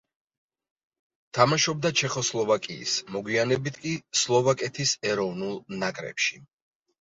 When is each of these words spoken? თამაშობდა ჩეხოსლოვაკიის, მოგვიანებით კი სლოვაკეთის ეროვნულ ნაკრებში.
თამაშობდა 1.37 1.91
ჩეხოსლოვაკიის, 2.01 2.95
მოგვიანებით 3.17 3.77
კი 3.85 3.93
სლოვაკეთის 4.23 4.95
ეროვნულ 5.13 5.55
ნაკრებში. 5.85 6.43